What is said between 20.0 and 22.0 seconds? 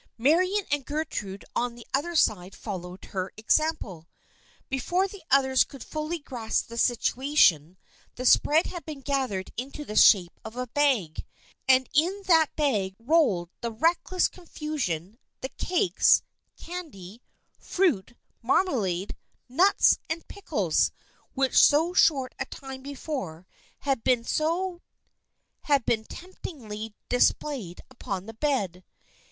and pickles which so